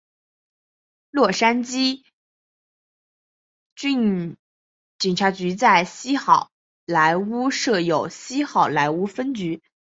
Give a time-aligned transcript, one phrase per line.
[1.11, 2.03] 洛杉矶
[3.75, 4.35] 郡
[4.97, 6.49] 警察局在西好
[6.87, 9.61] 莱坞设有西好莱坞分局。